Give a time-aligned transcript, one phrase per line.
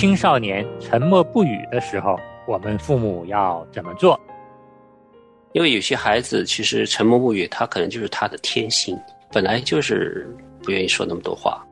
[0.00, 4.18] 青少年沉默不语的时候，我们父母要怎么做？
[5.52, 8.98] 因为有些孩子其实沉默不语，他可能就是他的天性，
[9.30, 10.26] 本来就是
[10.62, 11.62] 不愿意说那么多话。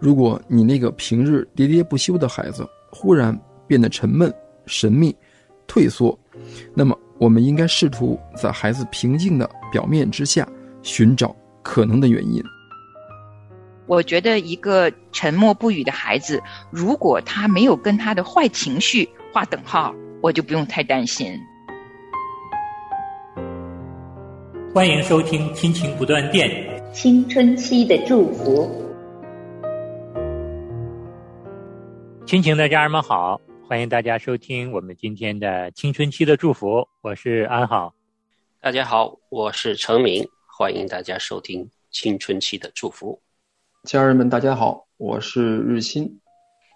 [0.00, 3.38] 如果你那个平日喋喋不休的孩子忽然
[3.68, 4.34] 变得沉闷、
[4.66, 5.16] 神秘、
[5.68, 6.18] 退缩，
[6.74, 10.44] 那么我们应该试图在孩子平静的表面之下
[10.82, 12.42] 寻找可能的原因。
[13.88, 21.32] 我觉得一个沉默不语的孩子，如果他没有跟他的坏情绪划等号，我就不用太担心。
[24.74, 26.50] 欢迎收听《亲情不断电》，
[26.92, 28.70] 青春期的祝福。
[32.26, 36.86] 亲情的家人们好，欢迎大家收听我们今天的青春期的祝福。
[37.00, 37.94] 我是安好，
[38.60, 40.28] 大家好，我是程明，
[40.58, 43.18] 欢迎大家收听青春期的祝福。
[43.84, 46.20] 家人们，大家好，我是日新。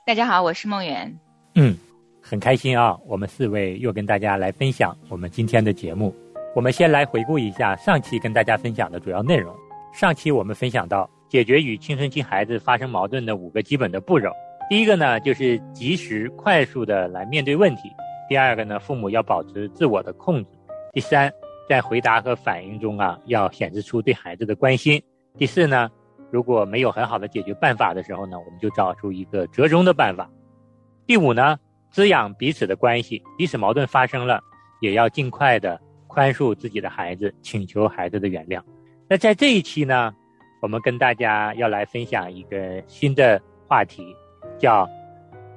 [0.06, 1.18] 大家好，我是梦圆。
[1.56, 1.76] 嗯，
[2.22, 6.14] 很开心啊，我们四位又跟大家来分享我们今天的节目。
[6.54, 9.54] 我们先来回顾一下上期跟大家分享的主要内容。
[9.92, 14.30] 上期我们分享到解决与青春期孩子发生矛盾的五个基本的步骤。
[14.70, 17.88] 第一个呢，就是及时快速的来面对问题；
[18.28, 20.50] 第二个呢，父母要保持自我的控制；
[20.92, 21.30] 第三，
[21.68, 24.98] 在回答和反应中啊，要显示出对孩子的关心；
[25.36, 25.90] 第四呢。
[26.32, 30.30] 如果没有很好的解决办法的时候呢，我们就找出一个折中的办法。
[31.06, 31.58] 第五呢，
[31.90, 34.42] 滋养彼此的关系，即使矛盾发生了，
[34.80, 38.62] 也要尽快的宽恕自己的孩子，请求孩子的原谅。
[39.08, 40.10] 那在这一期呢，
[40.62, 43.38] 我们跟大家要来分享一个新的
[43.68, 44.16] 话题，
[44.58, 44.88] 叫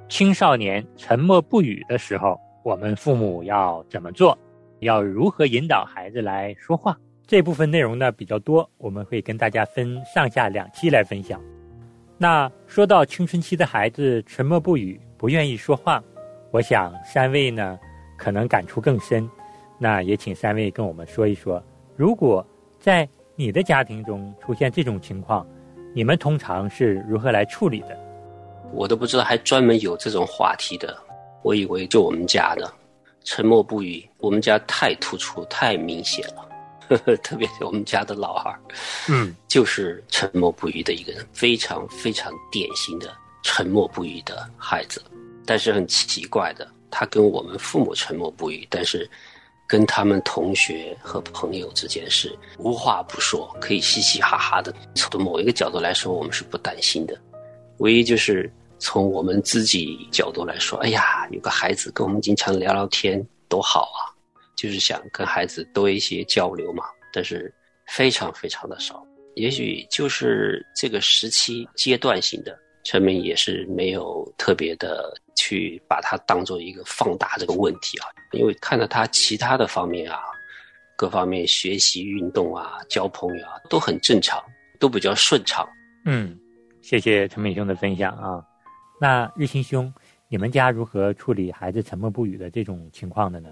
[0.10, 4.38] 青少年沉默不语的时候，我们父母要怎么做？
[4.80, 6.98] 要如何引导孩子来说话？
[7.28, 11.42] 这部分内容呢比较多，我们会跟大家分上下两期来分享。
[12.18, 16.04] 那说到青春期的孩子沉默不语、不愿意说话，
[16.52, 17.80] 我想三位呢
[18.16, 19.28] 可能感触更深。
[19.80, 21.62] 那也请三位跟我们说一说，
[21.96, 22.46] 如果
[22.80, 25.46] 在你的家庭中出现这种情况，
[25.94, 27.98] 你们通常是如何来处理的？
[28.72, 30.96] 我都不知道还专门有这种话题的，
[31.42, 32.72] 我以为就我们家的
[33.24, 36.48] 沉默不语，我们家太突出、太明显了。
[37.24, 38.60] 特别是我们家的老二，
[39.10, 45.04] 嗯，就是沉默不语的一个人，非常非常典型的沉默不语的孩子。
[45.46, 49.10] 但是很奇怪的，他跟我们父母沉默不语，但是
[49.68, 54.74] 跟他们同学和朋友之间是无话不说，可以嘻嘻哈哈的。
[54.96, 57.16] 从某一个角度来说，我们是不担心的。
[57.78, 64.05] 唯一就是从我们自己角度来说，哎呀，有个孩子跟我们经常聊聊天，多好啊！
[64.56, 67.54] 就是想跟孩子多一些交流嘛，但是
[67.88, 69.06] 非常非常的少。
[69.36, 78.08] 也许就是这个时期阶段性的，陈明也是没有特别的去把它当做一个放大这个问题啊。
[78.32, 80.20] 因为看到他其他的方面啊，
[80.96, 84.42] 各方面学习、运动啊、交朋友啊都很正常，
[84.80, 85.68] 都比较顺畅。
[86.06, 86.40] 嗯，
[86.82, 88.42] 谢谢陈明兄的分享啊。
[89.02, 89.94] 那日新兄，
[90.30, 93.50] 你们家如何处理孩子沉默不语的这种情况的呢？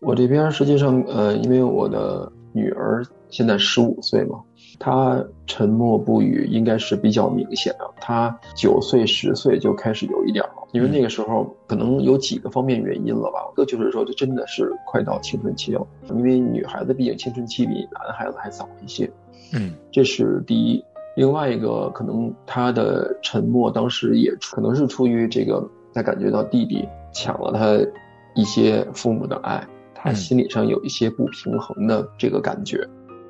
[0.00, 4.40] 我这边实际上，呃，因为我的女儿现在十五岁嘛，
[4.78, 7.90] 她沉默不语应该是比较明显的。
[7.98, 13.40] 她九岁、十岁就开始有一点了，因为那个时候可能有几个方面原因了吧。
[13.52, 19.10] 一个就是说，这真的是快到青春期了，因为女孩子毕竟青春期比男孩子还早一些，
[19.54, 20.84] 嗯，这是第一。
[21.16, 27.90] 另外一个可能她的沉默当时也可能是出于这个，她感觉到弟弟抢了她
[28.34, 29.66] 一些父母的爱。
[30.06, 32.86] 他心理上有一些不平衡的这个感觉。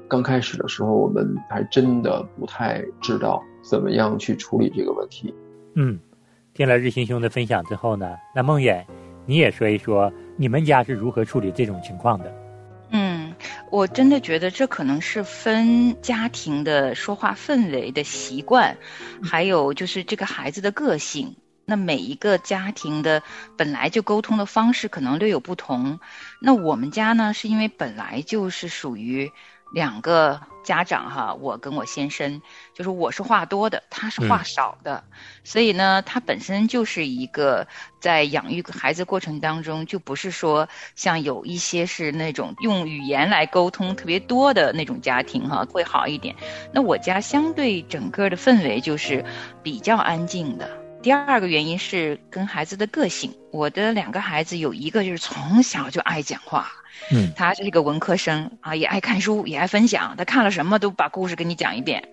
[0.06, 5.34] 刚开始的时候，我们还真的不太知道怎么样去处理这个问题。
[5.74, 5.98] 嗯，
[6.52, 8.86] 听了日新兄的分享之后呢，那梦远，
[9.24, 12.30] 你也说一说你们家是如何处理这种情况的？
[12.90, 13.34] 嗯，
[13.70, 18.76] 我真的觉得这可能是分家庭的说话氛围的习惯，
[19.22, 21.34] 还有就是这个孩子的个性。
[21.68, 23.22] 那每一个家庭的
[23.56, 25.98] 本来就沟通的方式可能略有不同。
[26.40, 29.32] 那我们家呢，是因为本来就是属于
[29.72, 32.40] 两个家长哈，我跟我先生，
[32.72, 35.02] 就是我是话多的，他是话少的，
[35.42, 37.66] 所以呢，他本身就是一个
[38.00, 46.36] 在养育孩子过程当中，就不是说像有一些是那种用语言来沟通特别多的那种家庭哈，会好一点。
[46.72, 49.24] 那我家相对整个的氛围就是
[49.64, 50.85] 比较安静的。
[51.06, 53.32] 第二个原因是跟孩子的个性。
[53.52, 56.72] 我的两个孩子有一个就是从小就爱讲话，
[57.12, 60.16] 嗯，他是一个文科生啊，也爱看书，也爱分享。
[60.18, 62.08] 他看了什么都把故事给你讲一遍。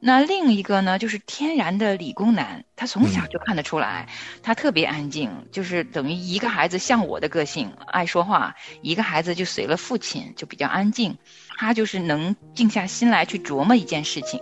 [0.00, 4.08] 那另一个呢，就是天然的理工男，他从小就看得出来，
[4.42, 11.16] 他特别安静，就是等于一个孩子像我的个性，爱说话；一个孩子就随了父亲，就比较安静。
[11.58, 14.40] 他就是能静下心来去琢磨一件事情。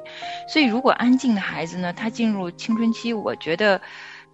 [0.49, 3.81] 所以，如果安静的孩子呢，他进入青春期，我觉得。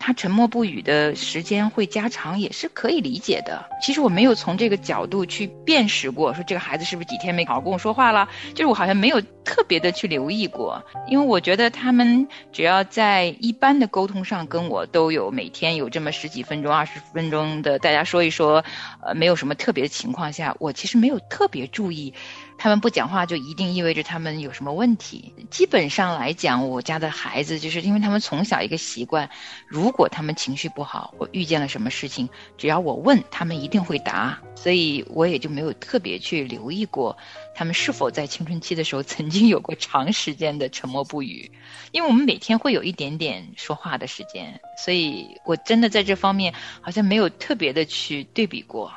[0.01, 3.67] 他沉默不语的时间会加长，也是可以理解的。
[3.83, 10.83] 其实我没有从这个角度去辨识过，说这个孩子是不是几天没好好跟我说话了，就是我好像没有特别的去留意过。
[11.07, 18.65] 因为我觉得他们只要在一般的沟通上跟我都有每天有这么十几分钟、二十分钟的大家说一说，
[19.03, 22.15] 呃，没有什么特别的情况下，我其实没有特别注意。
[22.63, 25.33] 他们不讲话就一定意味着他们有什么问题？
[25.51, 29.31] 基本上来讲，我家的孩子就是因为他们从小一个习惯，
[29.67, 32.29] 如果他们情绪不好，我遇见了什么事情，
[32.59, 37.17] 只要我问他们一定会答，所以我也就没有特别去留意过
[37.55, 41.51] 他们是否在青春期的时候曾经有过长时间的沉默不语。
[41.93, 46.53] 因为我们每天会有一点点说话的时间，所以我真的在这方面
[46.83, 48.93] 好像没有特别的去对比过。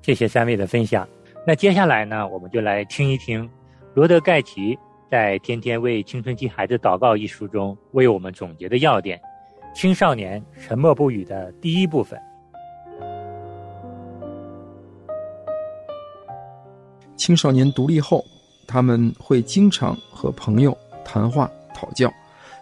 [0.00, 1.06] 谢谢三位的分享。
[1.44, 3.50] 那接下来呢，我们就来听一听
[3.94, 4.78] 罗德盖奇
[5.10, 9.20] 在《天天为青春期孩子祷告》一书中为我们总结的要点：
[9.74, 12.16] 青少年沉默不语的第一部分。
[17.16, 18.24] 青少年独立后，
[18.68, 22.08] 他们会经常和朋友谈话讨教，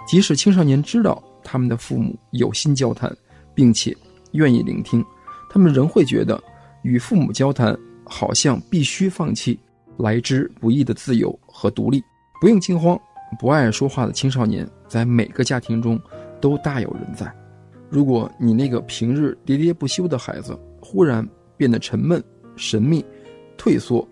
[0.06, 3.14] 即使青少年知道他们的父母有心交谈，
[3.54, 3.94] 并且
[4.32, 5.04] 愿意聆听，
[5.50, 6.42] 他们仍会觉得
[6.82, 7.78] 与父母交谈。
[8.10, 9.56] 好像必须放弃
[9.96, 12.02] 来之不易的自由和独立。
[12.40, 13.00] 不用惊慌，
[13.38, 15.98] 不爱说话的青少年在每个家庭中
[16.40, 17.32] 都大有人在。
[17.88, 21.26] 如果你那个平日喋喋不休的孩子忽然
[21.56, 22.22] 变得沉闷、
[22.56, 23.04] 神秘、
[23.56, 24.06] 退缩，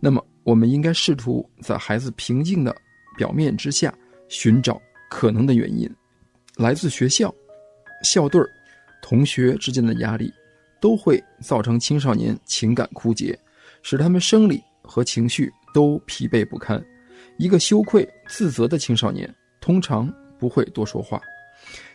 [0.00, 2.74] 那么我们应该试图在孩子平静的
[3.16, 3.94] 表面之下
[4.28, 5.88] 寻找可能的原因。
[6.56, 7.32] 来自学校、
[8.02, 8.40] 校队、
[9.02, 10.32] 同学之间的压力。
[10.80, 13.38] 都会造成青少年情感枯竭，
[13.82, 16.82] 使他们生理和情绪都疲惫不堪。
[17.38, 21.20] 一个羞愧自责的青少年通常不会多说话。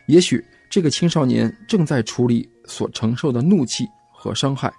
[0.08, 4.72] 也许这个青少年正在处理所承受的怒气和伤害。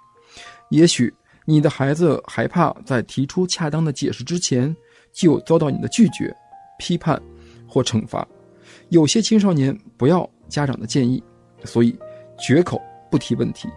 [0.69, 1.13] 也许
[1.45, 4.73] 你的孩子害怕在提出恰当的解释之前
[5.11, 6.35] 就遭到你的拒绝、
[6.77, 7.21] 批判
[7.67, 8.27] 或惩罚。
[8.89, 11.21] 有些青少年不要家长的建议，
[11.63, 11.97] 所以
[12.39, 13.67] 绝口不提问题。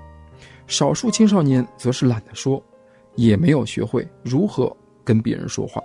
[0.66, 2.62] 少数青少年则是懒得说，
[3.14, 4.74] 也没有学会如何
[5.04, 5.80] 跟别人说话。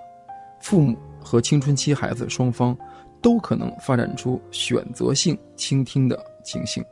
[0.61, 2.75] 父母和青春期孩子双方
[3.21, 6.83] 都可能发展出选择性倾听的情形，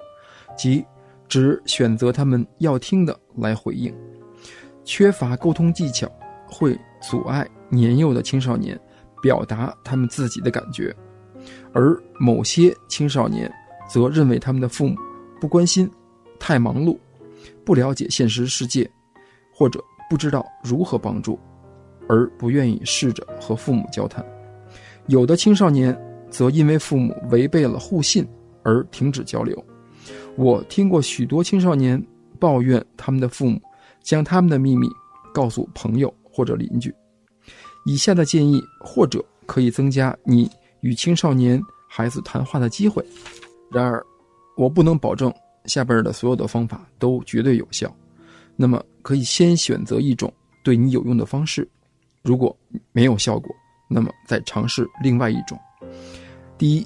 [0.56, 0.86] 即
[1.28, 3.94] 只选择他们要听的来回应。
[4.84, 6.12] 缺乏沟通技巧
[6.48, 8.80] 会阻碍年幼的青少年
[9.22, 10.96] 表达他们自己的感觉，
[11.74, 13.52] 而某些青少年
[13.88, 14.96] 则认为他们的父母
[15.40, 15.90] 不关心、
[16.40, 16.98] 太忙碌。
[17.70, 18.90] 不了解现实世界，
[19.54, 19.80] 或者
[20.10, 21.38] 不知道如何帮助，
[22.08, 24.26] 而不愿意试着和父母交谈。
[25.06, 25.96] 有的青少年
[26.32, 28.28] 则因为父母违背了互信
[28.64, 29.64] 而停止交流。
[30.36, 32.04] 我听过许多青少年
[32.40, 33.62] 抱怨他们的父母
[34.02, 34.90] 将他们的秘密
[35.32, 36.92] 告诉朋友或者邻居。
[37.86, 40.50] 以下的建议或者可以增加你
[40.82, 43.06] 与青少年孩子谈话的机会。
[43.72, 44.04] 然而，
[44.58, 45.32] 我不能保证。
[45.70, 47.96] 下边的所有的方法都绝对有效，
[48.56, 50.34] 那么可以先选择一种
[50.64, 51.66] 对你有用的方式，
[52.24, 52.54] 如果
[52.92, 53.56] 没有效果，
[53.88, 55.58] 那么再尝试另外一种。
[56.58, 56.86] 第一，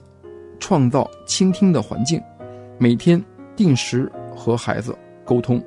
[0.60, 2.22] 创造倾听的环境，
[2.78, 3.24] 每天
[3.56, 5.64] 定时和孩子沟通。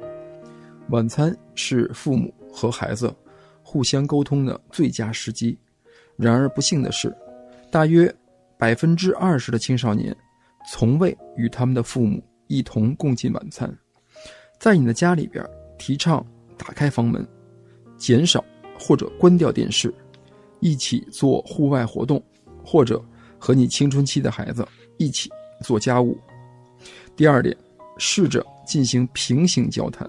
[0.91, 3.13] 晚餐是父母和孩子
[3.63, 5.59] 互相沟通的最佳时机。
[6.17, 7.13] 然而不幸的是，
[7.71, 8.15] 大约
[8.57, 10.17] 百分之二十的青少年
[10.71, 12.23] 从未与他们的父母。
[12.49, 13.73] 一同共进晚餐，
[14.59, 15.45] 在你的家里边
[15.79, 16.25] 提倡
[16.57, 17.27] 打开房门，
[17.97, 18.45] 减少
[18.79, 19.93] 或者关掉电视，
[20.61, 22.23] 一起做户外活动，
[22.65, 23.05] 或者
[23.39, 25.31] 和你青春期的孩子一起
[25.63, 26.17] 做家务。
[27.17, 27.57] 第二点，
[27.99, 30.09] 试着进行平行交谈。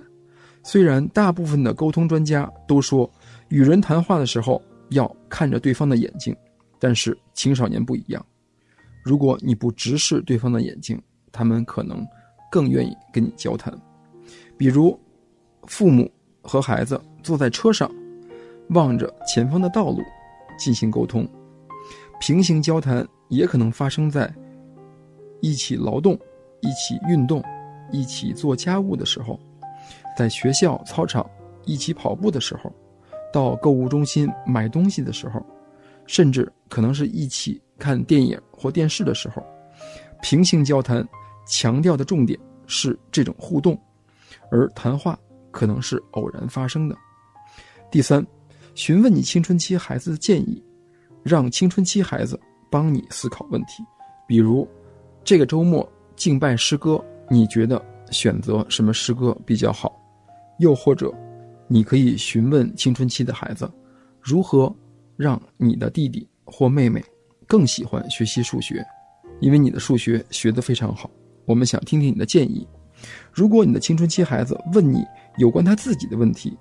[0.64, 3.10] 虽然大部分的沟通专家都说
[3.50, 6.36] 与人谈话的时候要看着对方的眼睛，
[6.78, 8.26] 但是青少年不一样。
[9.04, 11.02] 如果你不直视对方的眼睛，
[11.32, 12.06] 他们可能。
[12.52, 13.74] 更愿意跟你交谈，
[14.58, 14.98] 比如，
[15.64, 16.10] 父母
[16.42, 17.90] 和孩子坐在车上，
[18.70, 20.02] 望着前方的道路
[20.58, 21.28] 进行沟通。
[22.20, 24.34] 平行交谈也可能发生在
[25.42, 26.18] 一起劳动、
[26.62, 27.44] 一起运动、
[27.92, 29.40] 一起做家务的时候，
[30.18, 31.30] 在学校操场
[31.66, 32.74] 一起跑步的时候，
[33.32, 35.46] 到购物中心买东西的时候，
[36.08, 39.44] 甚至可能是一起看电影或电视的时候，
[40.22, 41.08] 平行交谈
[41.48, 43.80] 强调的重点是这种互动，
[44.52, 45.18] 而谈话
[45.52, 46.96] 可能是偶然发生的。
[47.90, 48.26] 第三，
[48.76, 50.62] 询问你青春期孩子的建议，
[51.24, 52.40] 让青春期孩子
[52.70, 53.84] 帮你思考问题，
[54.28, 54.68] 比如
[55.24, 59.98] 这个周末敬拜诗歌，你觉得选择什么诗歌比较好？
[60.60, 61.14] 又或者，
[61.68, 63.72] 你可以询问青春期的孩子，
[64.22, 64.74] 如何
[65.16, 67.04] 让你的弟弟或妹妹
[67.48, 68.86] 更喜欢学习数学，
[69.40, 71.10] 因为你的数学学得非常好。
[71.48, 72.68] 我们想听听你的建议。
[73.32, 75.04] 如果你的青春期孩子问你
[75.38, 76.58] 有关他自己的问题，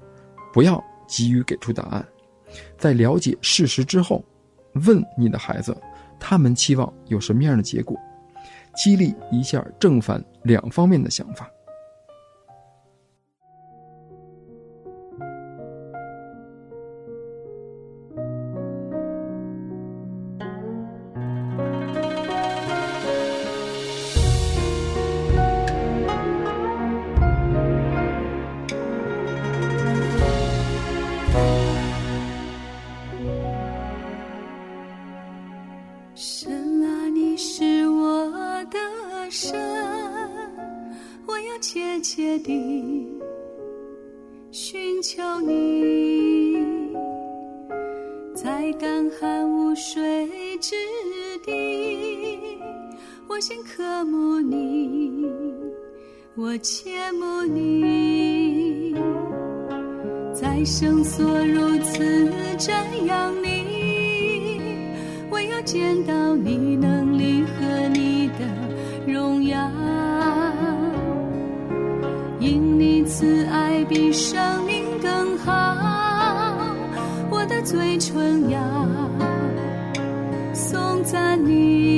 [0.52, 2.06] 不要急于给出答案，
[2.78, 4.24] 在了解事实之后，
[4.86, 5.76] 问你的孩子，
[6.20, 7.98] 他们期望有什么样的结果，
[8.76, 11.50] 激励一下正反两方面的想法。
[56.38, 58.94] 我切慕你，
[60.34, 62.74] 在圣所如此瞻
[63.06, 64.92] 仰你。
[65.30, 68.44] 我要见到你能力和你的
[69.10, 69.56] 荣耀，
[72.38, 75.74] 因你慈爱比生命更好，
[77.30, 78.60] 我的嘴唇要
[80.52, 81.95] 颂赞你。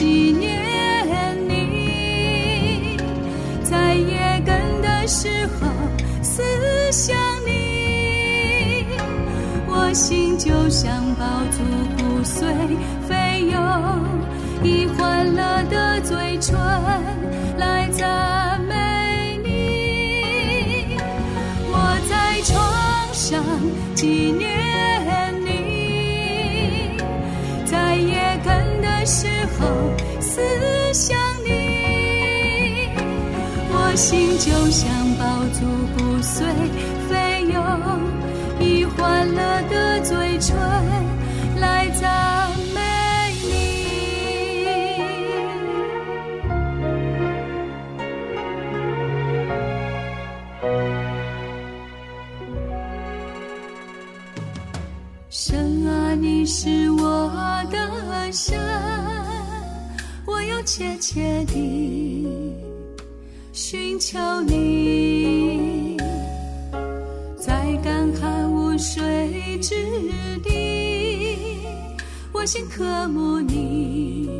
[0.00, 0.56] 纪念
[1.46, 2.96] 你，
[3.62, 5.68] 在夜更的时候。
[6.22, 6.42] 思
[6.90, 7.14] 想
[7.44, 8.86] 你，
[9.68, 11.58] 我心就像宝珠
[11.98, 12.46] 骨髓
[13.06, 13.60] 飞涌，
[14.62, 16.58] 以欢乐的嘴唇
[17.58, 18.08] 来赞
[34.00, 34.88] 心就像
[35.18, 35.60] 宝珠
[35.94, 36.22] 骨。
[36.22, 36.46] 随
[37.06, 37.62] 飞涌，
[38.58, 40.56] 以欢乐的嘴唇
[41.60, 42.80] 来赞美
[43.42, 43.50] 你。
[55.28, 57.30] 神啊，你是我
[57.70, 57.76] 的
[58.32, 58.58] 神，
[60.26, 62.09] 我要切切地
[64.00, 65.98] 求你。
[67.36, 67.52] 在
[67.84, 69.74] 干旱无水之
[70.42, 71.60] 地，
[72.32, 74.30] 我心渴慕你，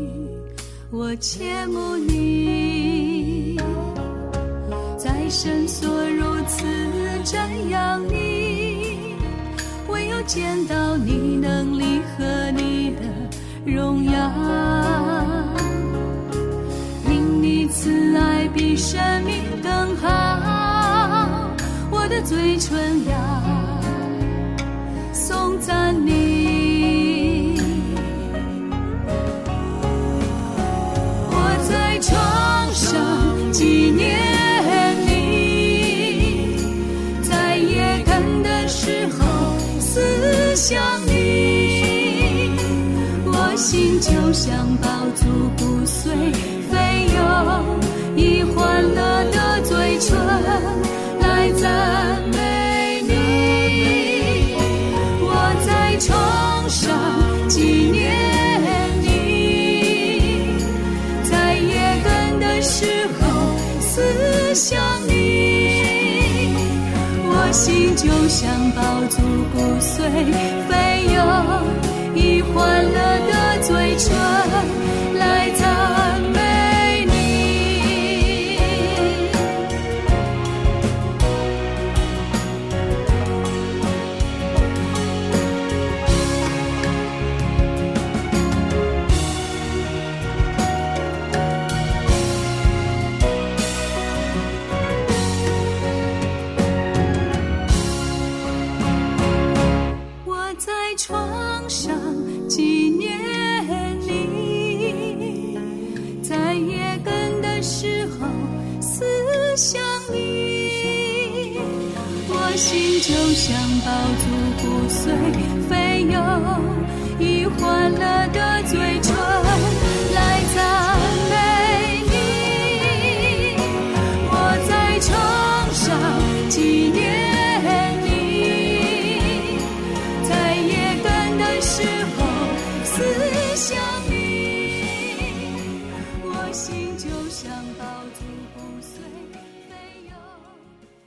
[0.91, 3.61] 我切慕你，
[4.97, 6.65] 在深所如此
[7.23, 7.37] 瞻
[7.69, 9.15] 仰你，
[9.89, 13.03] 唯有见到你能力和你的
[13.71, 14.33] 荣耀，
[17.11, 19.50] 因你慈爱比生命。
[22.11, 23.15] 的嘴唇要
[25.13, 27.57] 颂赞你，
[31.31, 31.35] 我
[31.69, 34.19] 在床上纪念
[35.07, 36.57] 你，
[37.23, 42.51] 在夜更的时候思想你，
[43.25, 45.27] 我心就像宝珠
[45.57, 46.13] 不碎
[69.81, 70.60] 碎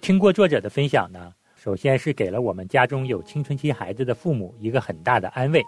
[0.03, 5.63] 听过作者的分享呢，首先是给了我们家中有青春期孩子的父母一个很大的安慰。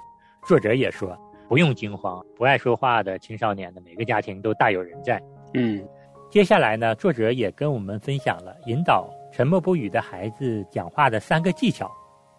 [0.45, 5.23] 作者也说，不用惊慌，不爱说话的青少年的每个家庭都大有人在。
[5.53, 5.87] 嗯，
[6.29, 11.89] 接下来呢，作者也跟我们分享了引导沉默不语的孩子讲话的三个技巧。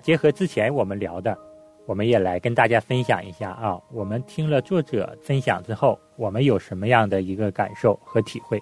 [0.03, 1.35] 结合之前我们聊的，
[1.87, 3.81] 我们也来跟大家分享一下啊。
[3.91, 8.61] 我们听了作者分享之后，我们有什么样的一个感受和体会？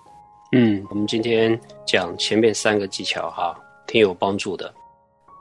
[0.56, 3.58] 嗯，我们今天讲前面三个技巧哈，
[3.88, 4.72] 挺有帮助的。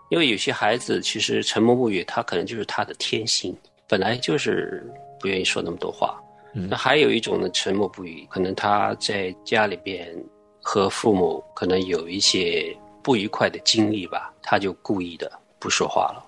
[0.10, 3.56] 因为有些孩子其实沉默不语，他可能就是他的天性，
[3.88, 4.84] 本来就是
[5.20, 6.20] 不愿意说那么多话。
[6.56, 10.12] 嗯那还有一种呢，沉默不语，可能他在家里边
[10.60, 16.26] 和父母可能有一些不愉快的经历吧，他就故意的不说话了。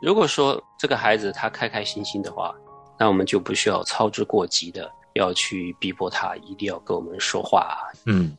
[0.00, 2.54] 如果说这个孩子他开开心心的话，
[2.98, 8.36] 那我们就不需要操之过急的要去逼迫他一定要跟我们说话啊嗯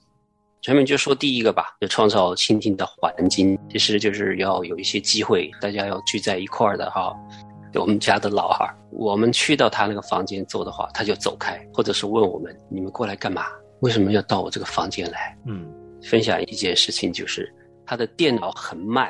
[0.62, 7.14] 下面就说第一个吧，就创造倾听的环境，其实就是要有一些机会，大家要聚在一块儿的哈。
[7.74, 13.48] 我们家的老二，我们去到他那个房间坐的话，他就走开，或者是问我们：你们过来干嘛？
[13.82, 15.38] 为什么要到我这个房间来？
[15.46, 15.70] 嗯
[16.04, 17.54] 分享一件事情，就是
[17.86, 19.08] 他的电脑很慢，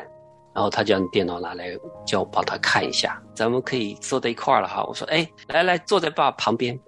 [0.55, 1.67] 然后他将电脑拿来
[2.03, 4.83] 叫我帮他看一下，咱们可以坐在一块儿了哈。
[4.85, 6.79] 我说：哎，来来，坐在爸旁边，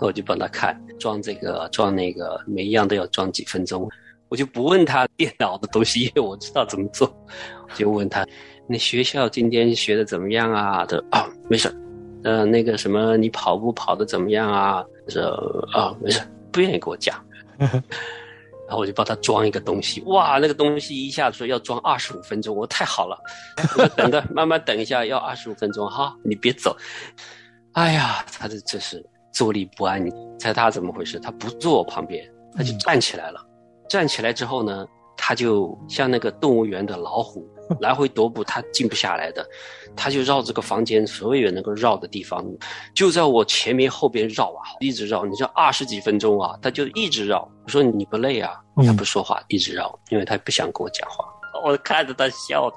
[0.00, 3.88] 我就帮他看，装这个装那个，每一样都要装几分钟。
[4.28, 7.06] 我就不问他电脑的东西，因为我知道怎么做，
[7.68, 8.26] 我就问他：
[8.66, 10.84] 那学校今天学的怎么样啊？
[10.86, 11.74] 他说：啊，没事儿。
[12.24, 14.82] 呃，那个什么，你跑步跑的怎么样啊？
[15.08, 15.22] 说
[15.72, 17.22] 啊，没事儿，不愿意跟我讲。
[18.66, 23.16] 然后我就帮他装一个东西，哇，那个东西一下子说要装二十五分钟，我太好了，
[23.76, 26.74] 我等着，慢慢等一下，要二十五分钟哈，你别走。
[27.72, 31.18] 哎呀，他这这是坐立不安，你猜他怎么回事？
[31.18, 32.24] 他不坐我旁边，
[32.56, 33.44] 他就站起来了。
[33.88, 37.46] 站起来之后呢，他就像那个动物园的老虎，
[37.80, 39.46] 来回踱步，他静不下来的，
[39.96, 42.44] 他就绕这个房间所有能够绕的地方，
[42.94, 47.46] 就在我前面后边绕啊，一直绕，你知道二十几分钟啊，他就一直绕。
[47.64, 48.60] 我说你不累啊？
[48.76, 51.24] 嗯他不说话，一直绕，因为他不想跟我讲话。
[51.64, 52.76] 我看着他笑的，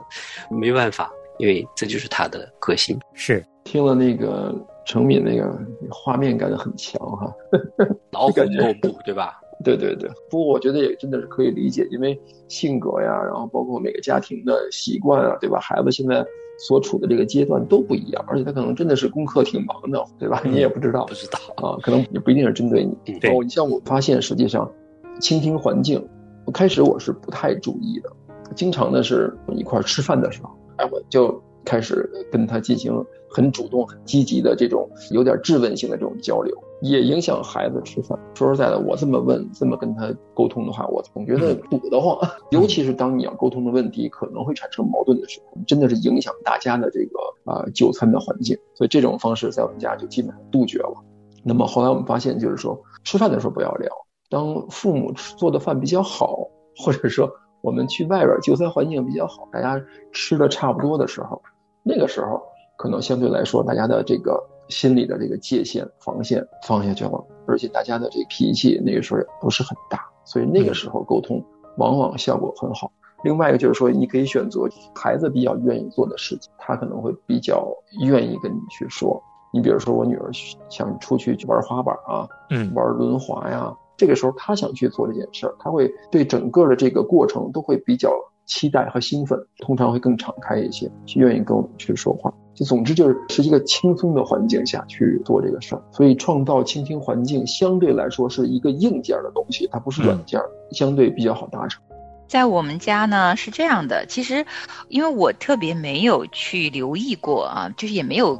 [0.55, 2.99] 没办法，因为这就是他的个性。
[3.13, 4.53] 是听了那个
[4.87, 5.55] 程敏那个
[5.91, 7.31] 画面感很强哈。
[8.11, 8.73] 老虎感觉，
[9.05, 9.39] 对吧？
[9.63, 15.59] 对对对，不过我觉得也真的是可以理解，因为性格呀，然后包括每个家庭的习惯啊，对吧？
[15.59, 16.23] 孩子现在
[16.59, 20.41] 所处的这个阶段都不一样，而且他可能真的是功课挺忙的，对吧？
[20.45, 22.95] 你也不知道不知道，啊，可能也不一定是针对你。
[23.07, 24.71] 嗯对哦，你像我发现，实际上
[25.19, 26.07] 倾听环境，
[26.45, 28.11] 我开始我是不太注意的，
[28.55, 32.93] 经常的是一块儿吃饭的时候，哎，我就开始跟他进行
[33.29, 38.17] 很主动、很积极的这种有点质问性的这种交流，也影响孩子吃饭。
[38.33, 42.17] 说实在的，我这么问、这么跟他沟通的话，我总觉得堵得慌。
[42.51, 47.19] 尤其是当你要沟通的问题可能会产生矛盾的时候，真的是影响大家的这个
[47.51, 48.57] 啊、呃就餐的环境。
[48.75, 50.95] 所以这种方式在我们家就基本上杜绝了。
[51.43, 53.89] 那么后来我们发现，就是说吃饭的时候不要聊。
[54.29, 61.41] 当父母吃做的饭比较好，或者说我们去外边就餐环境比较好，大家吃的差不多的时候，
[61.83, 62.41] 那个时候
[62.77, 71.43] 可能相对来说大家的这个心理的这个界限防线放下去了，而且大家的这个脾气那个时候也不是很大，所以那个时候沟通
[71.77, 72.91] 往往效果很好。
[73.23, 74.61] 另外一个就是说，你可以选择
[74.93, 77.67] 孩子比较愿意做的事情，他可能会比较
[78.05, 79.21] 愿意跟你去说。
[79.51, 80.29] 你比如说，我女儿
[80.69, 88.11] 想出去玩滑板啊，嗯玩轮滑呀，这个时候她想去做这件事儿，她会对整个的这个过程都会比较
[88.45, 92.31] 期待和兴奋，通常会更敞开一些，去愿意跟我们去说话。
[92.57, 100.41] 就总之就是是一个轻松的环境下去做这个事儿，所以创造倾听环境相对来说是一个硬件的东西，它不是软件，
[100.71, 101.79] 相对比较好达成。
[102.27, 104.45] 在我们家呢是这样的，其实
[104.89, 108.35] 因为我特别没有去留意过啊，就是也没有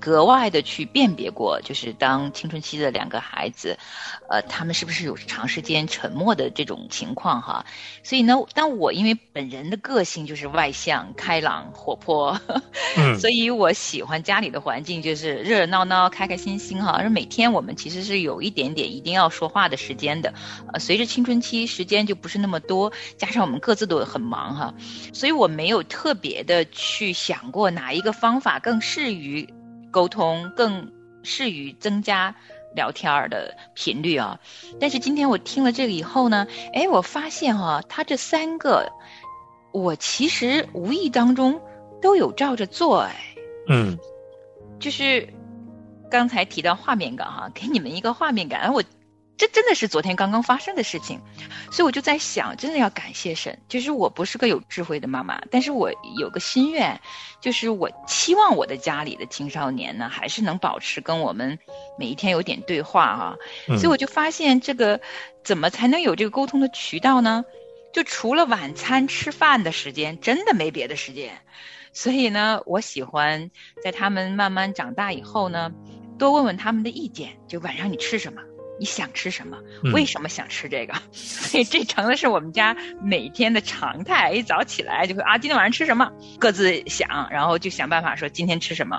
[0.00, 3.78] 格外的去辨别过，就是当青春期的两个孩子，
[4.28, 7.64] 呃，他们是不是有长时间沉默的这种情况哈？
[8.02, 12.40] 所以呢，当我因为本人的个性就是外向、开朗、活泼，
[12.96, 16.92] 嗯 所以我喜欢家里的环境就是热热闹闹、开开心心哈。
[16.92, 20.32] 而每天我们其实是有一点点一定要说话的时间的，
[20.72, 24.74] 呃，随着青春期时间就不是那么多，加上我们各自都很忙哈，
[25.12, 29.46] 所以我没有特别的去想过哪一个方法更适于
[29.90, 32.34] 沟通，更适于增加
[32.74, 34.40] 聊天儿的频率啊。
[34.80, 38.90] 但是今天我听了这个以后呢，哎，我发现哈、他这三个，
[39.72, 41.60] 我其实无意当中
[42.00, 43.16] 都有照着做，哎，
[43.68, 43.98] 嗯
[44.78, 45.28] 就是
[46.10, 48.82] 刚才提到画面感哈、给你们一个画面感，而我
[49.40, 51.18] 这真的是昨天刚刚发生的事情，
[51.72, 53.58] 所以我就在想，真的要感谢神。
[53.70, 57.00] 就是我不是个有智慧的妈妈，但是我有个心愿，
[57.40, 61.58] 就是我期望我的家里的青少年呢，还是能保持跟我们
[61.98, 65.00] 每一天有点对话哈、嗯所以我就发现这个
[65.42, 67.42] 怎么才能有这个沟通的渠道呢？
[67.94, 71.32] 就除了晚餐吃饭的时间，真的没别的时间。
[71.94, 73.50] 所以呢，我喜欢
[73.82, 75.72] 在他们慢慢长大以后呢，
[76.18, 77.38] 多问问他们的意见。
[77.48, 78.42] 就晚上你吃什么？
[78.80, 79.58] 你想吃什么？
[79.84, 80.94] 嗯为什么想吃这个？
[81.12, 84.32] 所以这成了是我们家每天的常态。
[84.32, 86.10] 一早起来就会啊，今天晚上吃什么？
[86.38, 88.98] 各自想，然后就想办法说今天吃什么。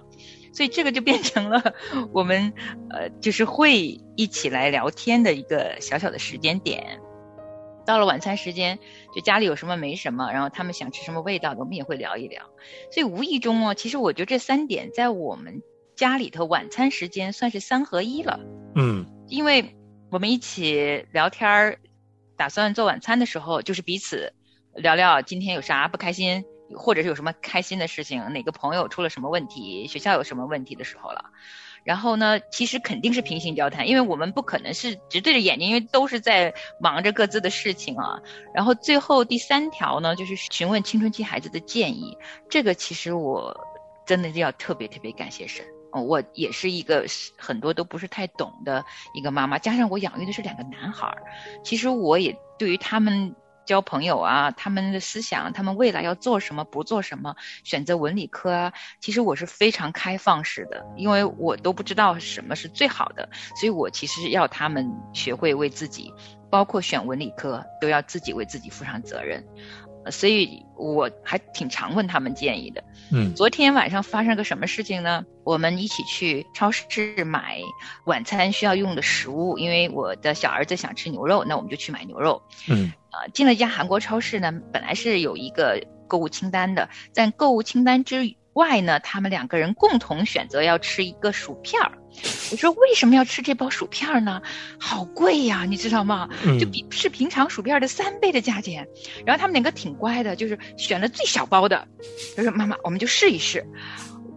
[0.54, 1.74] 所以这个就变成了
[2.14, 2.54] 我们
[2.92, 7.00] 呃，就是会一起来聊天的一个小小的时间点。
[7.84, 8.78] 到了晚餐时间，
[9.16, 12.44] 就家里有什么没什么，然后他们想吃什么味道的，我们也会聊一聊。
[12.92, 15.64] 所以无意中哦，其实我觉得这三点在我们
[15.96, 18.40] 家里头晚餐时间算是三合一了。
[18.76, 19.78] 嗯因为
[20.10, 21.80] 我们一起聊天儿，
[22.36, 24.34] 打算做晚餐的时候，就是彼此
[24.76, 26.44] 聊聊今天有啥不开心，
[26.76, 31.32] 或者是有什么开心的事情，哪个朋友出了什么问题，学校有什么问题的时候了。
[31.86, 38.20] 然后呢，其实肯定是平行交谈，因为我们不可能是直对着眼睛，因为都是在忙着各自的事情啊。
[38.54, 42.18] 然后最后第三条呢，就是询问青春期孩子的建议。
[42.50, 43.66] 这个其实我
[44.06, 45.66] 真的是要特别特别感谢神。
[45.92, 47.06] 我也是一个
[47.38, 51.24] 很多都不是太懂的一个妈妈，加上我养育的是两个男孩儿，
[51.64, 66.12] 其实我也对于他们交朋友啊，他们的思想，他们未来要做什么，不做什么，选择文理科啊，其实我是非常开放式的，因为我都不知道什么是最好的，所以我其实要他们学会为自己，
[66.50, 69.46] 包括选文理科都要自己为自己负上责任。
[70.04, 72.84] 呃所以我还挺常问他们建议的。
[73.12, 75.26] 嗯昨天晚上发生个什么事情呢？
[75.44, 77.60] 我们一起去超市买
[78.06, 82.42] 晚餐需要用的食物，因为我的小儿子想吃牛肉，那我们就去买牛肉。
[82.70, 91.92] 嗯呃，进了一家韩国超市呢，本来是有一个购物清单的，在购物清单之外呢，他们两个人共同选择要吃一个薯片儿。
[92.52, 94.42] 我说为什么要吃这包薯片呢？
[94.80, 96.30] 好贵呀，你知道吗？
[96.44, 98.88] 嗯就比是平常薯片的三倍的价钱。
[99.26, 101.88] 然后他们两个挺乖的，就是选了最小包的，
[102.36, 103.66] 他说妈妈，我们就试一试。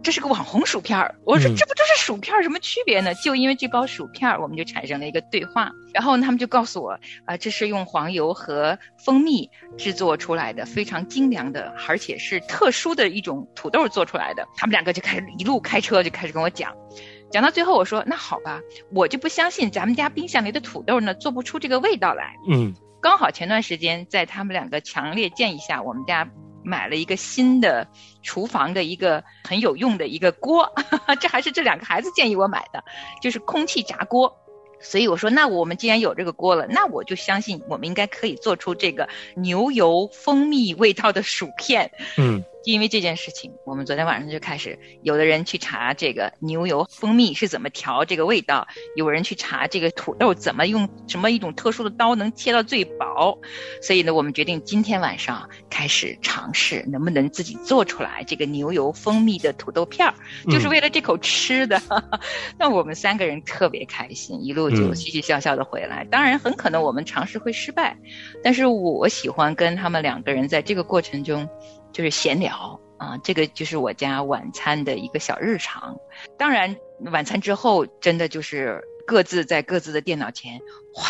[0.01, 3.11] 这是个网红薯片儿，我说嗯这不就是薯片儿，什么区别呢？
[3.15, 5.71] 就因为这包薯片儿，我们就产生了一个对话。
[5.95, 14.45] 然后他们就告诉我，啊、这是用黄油和蜂蜜制作出来的，非常精良的，而且是特殊的一种土豆做出来的。
[14.55, 16.71] 他们两个就开始一路开车就开始跟我讲，
[17.35, 18.61] 讲到最后我说那好吧，
[18.93, 22.33] 我就不相信咱们家冰箱里的土豆呢做不出这个味道来。
[22.49, 26.31] 嗯刚好前段时间在他们两个强烈建议下，我们家
[26.63, 27.85] 买了一个新的
[28.23, 30.73] 厨房的一个很有用的一个锅，
[31.19, 32.81] 这还是这两个孩子建议我买的，
[33.21, 34.33] 就是空气炸锅。
[34.79, 41.91] 所以我说，那我们既然有这个锅了，那我就相信我们应该可以做出这个牛油蜂蜜味道的薯片。
[42.17, 53.39] 嗯 因为这件事情，我们昨天晚上就开始，有的人去查这个牛油蜂蜜是怎么调这个味道，有人去查这个土豆怎么用什么一种特殊的刀能切到最薄，
[53.81, 60.13] 所以呢，我们决定今天晚上开始尝试能不能自己做出来这个牛油蜂蜜的土豆片儿，
[60.49, 61.79] 就是为了这口吃的。
[62.57, 66.05] 那我们三个人特别开心，一路就嗯嘻嘻笑笑的回来。
[66.09, 67.95] 当然，很可能我们尝试会失败，
[68.43, 71.47] 但是我喜欢跟他们两个人在这个过程中
[71.95, 75.97] 就是闲聊啊，这个就是我家晚餐的一个小日常。
[76.37, 80.59] 当然，晚餐之后真的就是各自在各自的电脑前，
[80.93, 81.07] 哗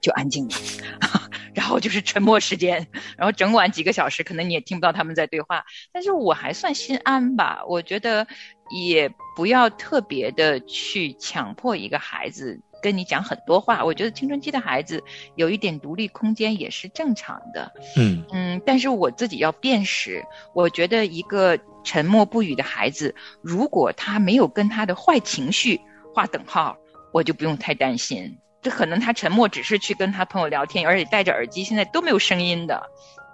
[0.00, 0.54] 就安静了，
[1.54, 7.62] 然后就是沉默时间，然后整晚几个小时，可能你也听不到他们在对话，但是我还算心安吧。
[7.68, 8.26] 我觉得
[8.70, 13.84] 也不要特别的去强迫一个孩子跟你讲很多话。
[13.84, 15.02] 我觉得青春期的孩子
[15.36, 17.72] 有一点独立空间也是正常的。
[17.96, 25.80] 嗯嗯，但是我自己要辨识，我觉得一个沉默不语的孩子，如果他没有跟他的坏情绪
[26.12, 26.76] 划等号，
[27.12, 28.36] 我就不用太担心。
[28.60, 32.82] 这可能他沉默只是去跟他朋友聊天，而且戴着耳机，现在都没有声音的。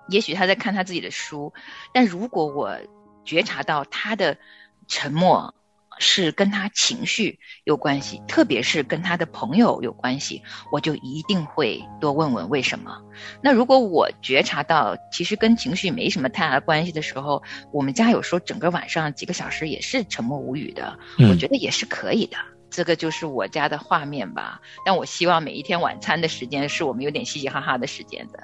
[0.09, 1.53] 也许他在看他自己的书，
[1.93, 2.79] 但如果我
[3.25, 4.39] 觉察到他的
[4.87, 5.55] 沉默
[5.99, 13.03] 是跟他情绪有关系，特别是跟他的朋友有关系，我就一定会多问问为什么。
[13.43, 22.37] 那如果我觉察到其实跟情绪没什么太大关系的时候，我们家有时候整个晚上几个小时也是沉默无语的，嗯我觉得也是可以的。
[22.71, 28.39] 这个就是我家的画面吧，但我希望每一天晚餐的时间是我们有点嘻嘻哈哈的时间的。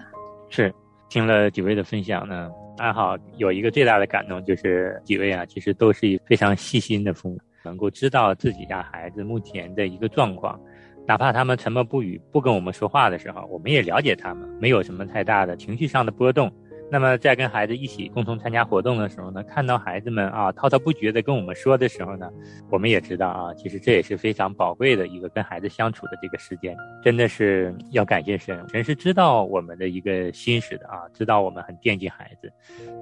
[0.49, 0.75] 是，
[1.11, 10.59] 听了几位的分享呢，安好有一个最大的感动，就是几位啊，其实都是非常细心的父母，能够知道自己家孩子目前的一个状况，
[11.07, 16.53] 哪怕他们沉默不语、不跟我们说话的时候，我们也了解他们，没有什么太大的情绪上的波动。
[16.95, 22.31] 那么在跟孩子一起共同参加活动的时候呢，看到孩子们啊滔滔不绝的跟我们说的时候呢，
[22.71, 32.49] 我们也知道啊，其实这也是非常宝贵的一个跟孩子相处的这个时间，真的是要感谢神，神是知道我们的一个心思的啊，知道我们很惦记孩子，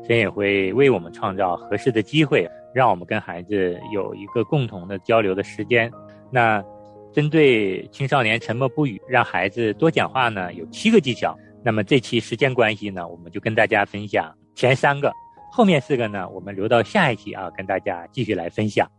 [0.08, 5.92] 神也会为我们创造合适的机会，让我们跟孩子有一个共同的交流的时间。
[6.30, 6.64] 那
[7.12, 11.36] 针对青少年沉默不语，让孩子多讲话呢，有七个技巧。
[11.64, 15.12] 那么这期时间关系呢，我们就跟大家分享前三个，
[15.50, 18.90] 后面四个呢，我们留到下一期啊，跟大家继续来分享。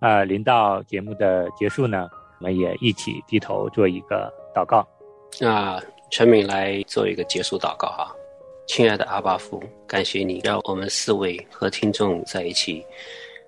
[0.00, 4.86] 呃，临到节目的结束呢，我们也一起低头做一个祷告。
[5.38, 8.12] 那陈敏来做一个结束祷告哈。
[8.66, 12.84] 亲爱的阿巴夫，感谢你让我们四位和听众在一起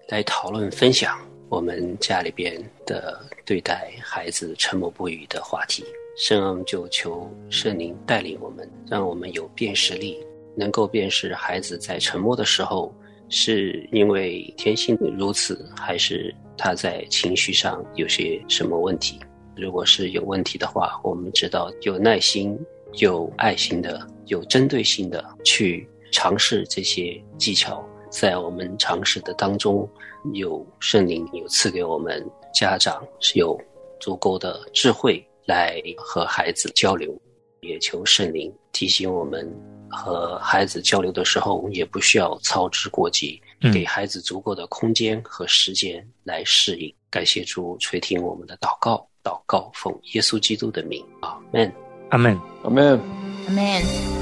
[0.08, 1.16] 来讨论分享
[1.48, 5.84] 我们家里边的对待孩子沉默不语的话题。
[6.14, 10.18] 圣恩就求圣灵带领我们，让我们有辨识力，
[10.54, 12.94] 能够辨识孩子在沉默的时候
[13.28, 19.18] 是因为天性如此，还是他在情绪上有些什么问题。
[19.56, 22.58] 如果是有问题的话，我们知道有耐心、
[22.98, 29.88] 有爱心的、有针对性的去尝试这些技巧，在我们尝试的当中，
[30.34, 32.22] 有圣灵有赐给我们
[32.54, 33.58] 家长是有
[33.98, 37.14] 足够的智慧来和孩子交流，
[37.60, 39.48] 也求圣灵提醒我们
[39.90, 46.94] 和孩子交流的时候，也不需要操之过急，嗯给孩子足够的空间和时间来适应。
[47.10, 51.72] 感谢主垂听我们的祷告，祷告奉耶稣基督的名，阿门。
[52.10, 52.38] 阿门。
[52.64, 53.00] 阿门。
[53.48, 53.82] Amen。
[53.84, 54.21] 多